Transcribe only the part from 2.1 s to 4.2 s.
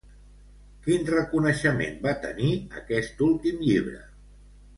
tenir aquest últim llibre?